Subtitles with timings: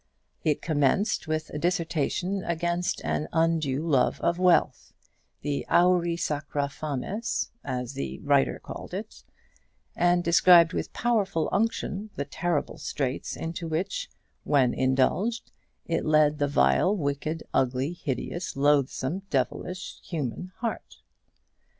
[0.43, 4.93] It commenced with a dissertation against an undue love of wealth,
[5.43, 9.23] the auri sacra fames, as the writer called it;
[9.95, 14.09] and described with powerful unction the terrible straits into which,
[14.43, 15.51] when indulged,
[15.85, 21.03] it led the vile, wicked, ugly, hideous, loathsome, devilish human heart.